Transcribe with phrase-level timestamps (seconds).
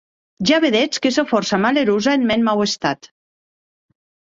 [0.49, 3.13] Ja vedetz que sò fòrça malerosa en mèn nau estat.